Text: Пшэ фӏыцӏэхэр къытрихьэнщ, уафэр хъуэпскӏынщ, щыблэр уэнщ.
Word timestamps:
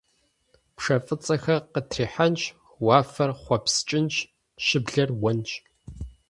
Пшэ 0.75 0.95
фӏыцӏэхэр 1.05 1.59
къытрихьэнщ, 1.71 2.43
уафэр 2.85 3.31
хъуэпскӏынщ, 3.41 4.15
щыблэр 4.65 5.09
уэнщ. 5.21 5.49